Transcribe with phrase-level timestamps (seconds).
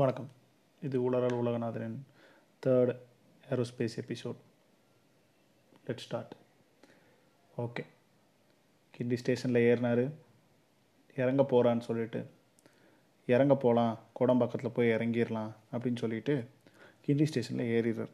[0.00, 0.28] வணக்கம்.
[0.82, 1.98] இது உலரால் உலகநாதனின்
[2.62, 2.92] third
[3.54, 4.38] aerospace episode
[5.86, 6.32] let start
[7.64, 7.82] okay
[8.94, 10.02] Guindy ஸ்டேஷனில் ஏறினார்.
[11.16, 12.20] இறங்க போகிறான்னு சொல்லிட்டு
[13.28, 16.34] இறங்க போகலாம் கோடம்பாக்கத்தில் போய் இறங்கிடலாம் அப்படின்னு சொல்லிட்டு
[17.04, 18.12] கிண்டி ஸ்டேஷனில் ஏறிடுறார்.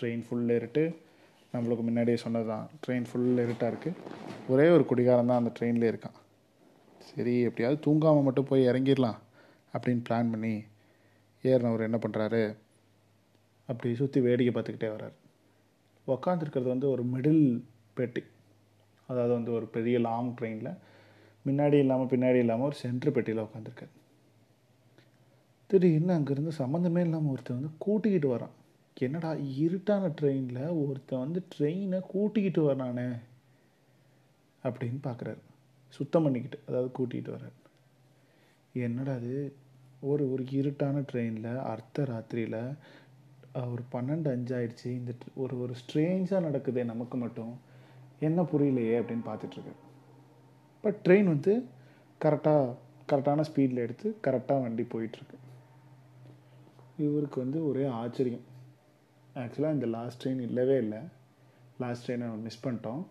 [0.00, 0.84] ட்ரெயின் ஃபுல் இருட்டு
[1.54, 3.98] நம்மளுக்கு முன்னாடியே சொன்னது தான் ட்ரெயின் ஃபுல் இருட்டாக இருக்குது
[4.54, 6.16] ஒரே ஒரு குடிகாரன் தான் அந்த ட்ரெயினில் இருக்கான்.
[7.10, 9.20] சரி எப்படியாவது தூங்காமல் மட்டும் போய் இறங்கிடலாம்
[9.74, 10.54] அப்படின்னு பிளான் பண்ணி
[11.52, 12.42] ஏறினவர் என்ன பண்ணுறாரு
[13.68, 15.14] அப்படி சுற்றி வேடிக்கை பார்த்துக்கிட்டே வர்றார்.
[16.06, 17.44] உக்காந்துருக்கிறது வந்து ஒரு மிடில்
[17.98, 18.22] பெட்டி.
[19.08, 20.72] அதாவது வந்து ஒரு பெரிய லாங் ட்ரெயினில்
[21.44, 23.92] முன்னாடி இல்லாமல் பின்னாடி இல்லாமல் ஒரு சென்ட்ரு பெட்டியில் உட்காந்துருக்காரு
[25.70, 28.54] திடீர்னு அங்கேருந்து சம்மந்தமே இல்லாமல் ஒருத்தர் வந்து கூட்டிக்கிட்டு வரான்.
[28.96, 29.30] என்னடா
[29.64, 33.08] இருட்டான ட்ரெயினில் ஒருத்தன் வந்து ட்ரெயினை கூட்டிக்கிட்டு வரானே
[34.64, 35.42] அப்படின்னு பார்க்குறாரு
[35.94, 37.56] சுத்தம் பண்ணிக்கிட்டு அதாவது கூட்டிகிட்டு வர்றாரு.
[38.74, 39.32] என்னடா அது
[40.00, 42.74] ஒரு ஒரு இருட்டான ட்ரெயினில் அர்த்த ராத்திரியில்
[43.54, 47.58] ஒரு பன்னெண்டு அஞ்சாயிடுச்சு இந்த ஒரு ஒரு ஸ்ட்ரேஞ்சாக நடக்குதே நமக்கு மட்டும்.
[48.20, 49.74] என்ன புரியலையே அப்படின்னு பார்த்துட்ருக்கு.
[50.82, 51.64] பட் ட்ரெயின் வந்து
[52.24, 52.74] கரெக்டாக
[53.12, 55.38] கரெக்டான ஸ்பீடில் எடுத்து கரெக்டாக வண்டி போயிட்டுருக்கு
[56.98, 58.44] இவருக்கு வந்து ஒரே ஆச்சரியம்.
[59.34, 60.98] ஆக்சுவலாக இந்த லாஸ்ட் ட்ரெயின் இல்லவே இல்லை.
[61.78, 63.02] லாஸ்ட் ட்ரெயினை மிஸ் பண்ணிட்டோம்.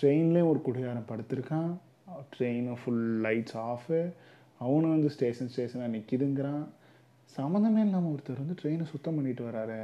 [0.00, 1.72] ட்ரெயின்லேயும் ஒரு குடிகாரன் படுத்திருக்கான்.
[2.38, 4.12] ட்ரெயினும் ஃபுல் லைட்ஸ் ஆஃபு
[4.60, 6.64] அவனும் வந்து ஸ்டேஷன் ஸ்டேஷனாக நிற்கிதுங்கிறான்
[7.36, 9.80] சம்மந்தமே இல்லாமல் ஒருத்தர் வந்து ட்ரெயினை சுத்தம் பண்ணிட்டு வராரு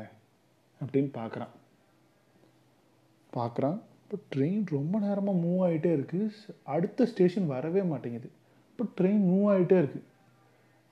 [0.80, 1.55] அப்படின்னு பார்க்குறான்
[3.33, 6.27] பார்க்குறான் இப்போ ட்ரெயின் ரொம்ப நேரமாக மூவ் ஆகிட்டே இருக்குது
[6.74, 8.28] அடுத்த ஸ்டேஷன் வரவே மாட்டேங்குது.
[8.70, 10.05] இப்போ ட்ரெயின் மூவ் ஆகிட்டே இருக்குது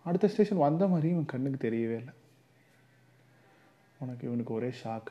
[0.06, 2.14] அடுத்த ஸ்டேஷன் வந்த மாதிரி இவன் கண்ணுக்கு தெரியவே இல்லை.
[4.02, 5.10] உனக்கு இவனுக்கு ஒரே ஷாக்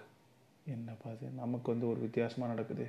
[0.65, 2.85] என்னப்பா அது நமக்கு வந்து ஒரு வித்தியாசமாக நடக்குது.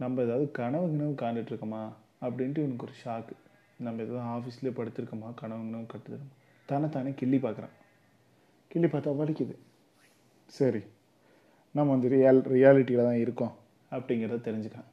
[0.00, 1.82] நம்ம ஏதாவது கனவு கனவு காண்டுட்ருக்கோமா
[2.24, 3.34] அப்படின்ட்டு இவனுக்கு ஒரு ஷாக்கு
[3.84, 6.18] நம்ம எதாவது ஆஃபீஸ்லேயே படுத்திருக்கோமா கனவு கனவு கட்டுது
[6.68, 7.74] தானே தானே கிள்ளி பார்க்குறான்.
[8.70, 9.54] கிள்ளி பார்த்தா வலிக்குது.
[10.50, 10.82] சரி
[11.74, 13.54] நம்ம வந்து ரியால் ரியாலிட்டியில் தான் இருக்கோம்
[13.90, 14.88] அப்படிங்கிறத தெரிஞ்சுக்கான்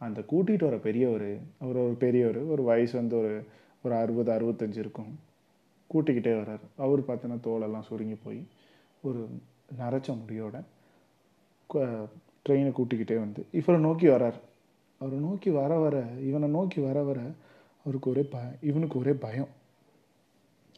[0.00, 1.30] அந்த கூட்டிகிட்டு வர பெரியவர்
[1.62, 3.32] அவர் ஒரு பெரியவர் ஒரு வயசு வந்து ஒரு
[3.84, 5.10] ஒரு அறுபது அறுபத்தஞ்சு இருக்கும்.
[5.90, 6.64] கூட்டிக்கிட்டே வர்றார்.
[6.84, 8.40] அவர் பார்த்தோன்னா தோலெல்லாம் சுருங்கி போய்
[9.02, 9.20] ஒரு
[9.80, 10.56] நரைச்ச முடியோட
[12.46, 14.38] ட்ரெயினை கூட்டிக்கிட்டே வந்து இவரை நோக்கி வரார்
[15.00, 15.96] அவரை நோக்கி வர வர
[16.28, 17.18] இவனை நோக்கி வர வர
[17.84, 19.50] அவருக்கு ஒரே ப இவனுக்கு ஒரே பயம்.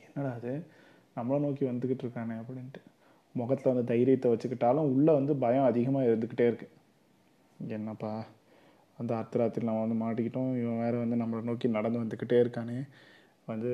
[0.07, 0.53] என்னடா அது
[1.17, 2.81] நம்மளை நோக்கி வந்துக்கிட்டு இருக்கானே அப்படின்ட்டு.
[3.35, 6.69] முகத்தில் அந்த தைரியத்தை வச்சுக்கிட்டாலும் உள்ளே வந்து பயம் அதிகமாக இருந்துக்கிட்டே இருக்கு.
[7.69, 8.25] என்னப்பா?
[8.99, 10.51] அந்த அர்த்தராத்திரி நம்ம வந்து மாட்டிக்கிட்டோம்.
[10.63, 12.79] இவன் வேறு வந்து நம்மளை நோக்கி நடந்து வந்துக்கிட்டே இருக்கானே.
[13.47, 13.71] வந்து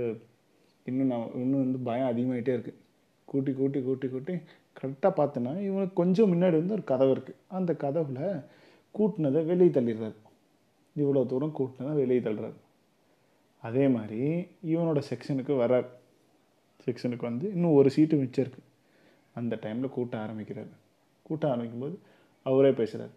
[0.86, 2.80] இன்னும் நான் இன்னும் வந்து பயம் அதிகமாகிட்டே இருக்குது
[3.24, 4.34] கூட்டி கூட்டி கூட்டி கூட்டி
[4.80, 8.42] கரெக்டாக பார்த்தோன்னா இவனுக்கு கொஞ்சம் முன்னாடி வந்து ஒரு கதவு இருக்குது அந்த கதவில்
[8.94, 10.16] கூட்டினதை வெளியே தள்ளிடுறாரு.
[10.96, 12.56] இவ்வளோ தூரம் கூட்டினதை வெளியே தள்ளுறாரு.
[13.66, 14.20] அதே மாதிரி
[14.72, 15.86] இவனோட செக்ஷனுக்கு வரார்
[16.84, 18.62] செக்ஷனுக்கு வந்து இன்னும் ஒரு சீட்டு மிச்சம் இருக்கு.
[19.34, 20.72] அந்த டைமில் கூட்ட ஆரம்பிக்கிறார்.
[21.26, 21.96] கூட்ட ஆரம்பிக்கும்போது
[22.46, 23.14] அவரே பேசுகிறார்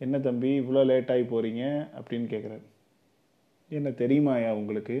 [0.00, 1.62] என்ன தம்பி இவ்வளோ லேட்டாகி போகிறீங்க
[1.98, 2.66] அப்படின்னு கேட்குறாரு
[3.70, 4.96] என்ன தெரியுமாயா உங்களுக்கு?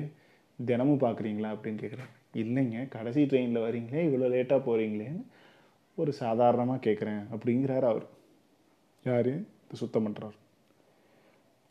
[0.58, 5.22] தினமும் பார்க்குறீங்களா அப்படின்னு கேட்குறாரு இல்லைங்க கடைசி ட்ரெயினில் வரீங்களே இவ்வளோ லேட்டாக போகிறீங்களேன்னு
[6.00, 8.06] ஒரு சாதாரணமாக கேட்குறேன் அப்படிங்கிறாரு அவர்.
[9.04, 9.32] யார்?
[9.80, 10.36] சுத்தம் பண்ணுறார்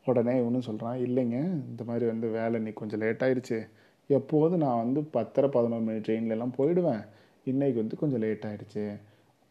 [0.08, 3.60] உடனே இவனும் சொல்கிறான் இல்லைங்க இந்த மாதிரி வந்து வேலை இன்னைக்கு கொஞ்சம் லேட் ஆயிடுச்சு.
[4.08, 7.04] எப்போதும் நான் வந்து பத்தரை பதினோரு மணி ட்ரெயின்லலாம் போயிடுவேன்.
[7.46, 8.86] இன்றைக்கி வந்து கொஞ்சம் லேட் ஆகிடுச்சு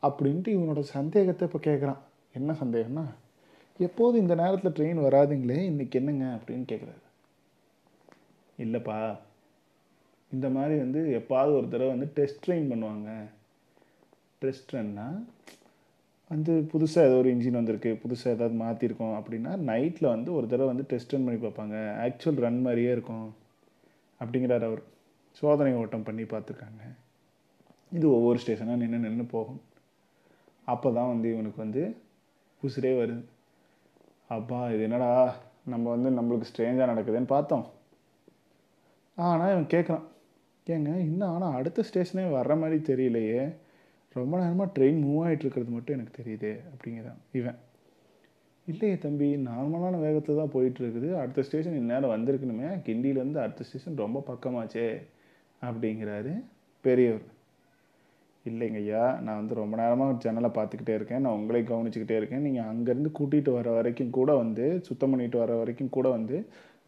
[0.03, 2.01] அப்படின்ட்டு இவனோட சந்தேகத்தை இப்போ கேட்குறான்
[2.33, 3.05] என்ன சந்தேகம்னா
[3.79, 6.27] எப்போதும் இந்த நேரத்தில் ட்ரெயின் வராதுங்களே இன்றைக்கி என்னங்க?
[6.37, 7.03] அப்படின்னு கேட்குறாரு
[8.59, 8.99] இல்லைப்பா
[10.33, 13.11] இந்த மாதிரி வந்து எப்பாவது ஒரு தடவை வந்து டெஸ்ட் ட்ரெயின் பண்ணுவாங்க.
[14.39, 15.07] டெஸ்ட் ரன்னா
[16.31, 20.85] வந்து புதுசாக ஏதோ ஒரு இன்ஜின் வந்திருக்கு புதுசாக ஏதாவது மாற்றிருக்கோம் அப்படின்னா நைட்டில் வந்து ஒரு தடவை வந்து
[20.89, 21.77] டெஸ்ட் ரன் பண்ணி பார்ப்பாங்க.
[22.05, 23.27] ஆக்சுவல் ரன் மாதிரியே இருக்கும்
[24.21, 24.83] அப்படிங்கிறார் அவர்.
[25.31, 26.83] சோதனை ஓட்டம் பண்ணி பார்த்துருக்காங்க.
[27.93, 29.61] இது ஒவ்வொரு ஸ்டேஷனாக நின்று நின்று போகும்.
[30.65, 31.83] அப்போ தான் வந்து இவனுக்கு வந்து
[32.63, 33.25] உசுரே வருது.
[34.29, 35.11] அப்பா இது என்னடா?
[35.65, 37.67] நம்ம வந்து நம்மளுக்கு ஸ்ட்ரேஞ்சாக நடக்குதுன்னு பார்த்தோம்.
[39.19, 40.05] ஆனால் இவன் கேட்குறான்.
[40.67, 43.57] ஏங்க இன்னும் ஆனால் அடுத்த ஸ்டேஷனே வர்ற மாதிரி தெரியலையே.
[44.19, 47.59] ரொம்ப நேரமாக ட்ரெயின் மூவ் ஆகிட்டு இருக்கிறது மட்டும் எனக்கு தெரியுது அப்படிங்கிறான் இவன்.
[48.71, 51.09] இல்லையே தம்பி நார்மலான வேகத்தில் தான் போயிட்டுருக்குது.
[51.23, 52.69] அடுத்த ஸ்டேஷன் இந்நேரம் வந்திருக்கணுமே.
[52.87, 54.87] கிண்டியிலேருந்து அடுத்த ஸ்டேஷன் ரொம்ப பக்கமாச்சே
[55.69, 56.33] அப்படிங்கிறாரு
[56.85, 57.25] பெரியவர்
[58.47, 61.23] இல்லைங்க ஐயா நான் வந்து ரொம்ப நேரமாக ஜன்னலை பார்த்துக்கிட்டே இருக்கேன்.
[61.25, 62.45] நான் உங்களை கவனிச்சுக்கிட்டே இருக்கேன்.
[62.47, 66.37] நீங்கள் அங்கேருந்து கூட்டிகிட்டு வர வரைக்கும் கூட வந்து சுத்தம் பண்ணிட்டு வர வரைக்கும் கூட வந்து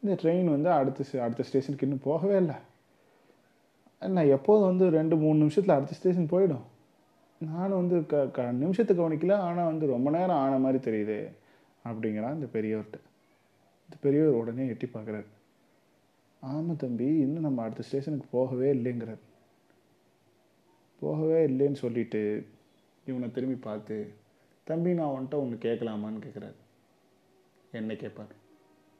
[0.03, 2.59] இந்த ட்ரெயின் வந்து அடுத்த அடுத்த ஸ்டேஷனுக்கு இன்னும் போகவே இல்லை.
[4.03, 6.67] நான் எப்போதும் வந்து ரெண்டு மூணு நிமிஷத்தில் அடுத்த ஸ்டேஷன் போயிடும்.
[7.41, 11.33] நானும் வந்து க க நிமிஷத்தை கவனிக்கல ஆனால் வந்து ரொம்ப நேரம் ஆன மாதிரி தெரியுது
[11.85, 12.99] அப்படிங்கிறான் இந்த பெரியவர்கிட்ட
[13.85, 15.29] இந்த பெரியவர் உடனே எட்டி பார்க்குறாரு.
[16.41, 19.23] ஆமாம் தம்பி இன்னும் நம்ம அடுத்த ஸ்டேஷனுக்கு போகவே இல்லைங்கிறார்.
[21.01, 22.47] போகவே இல்லைன்னு சொல்லிட்டு
[23.07, 24.15] இவனை திரும்பி பார்த்து
[24.65, 26.59] தம்பி நான் வந்துட்டு ஒன்று கேட்கலாமான்னு கேட்குறாரு.
[27.73, 28.35] என்ன கேட்பார்?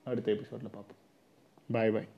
[0.05, 1.03] அடுத்த எபிசோடில் பார்ப்போம்.
[1.73, 2.09] பாய் பாய்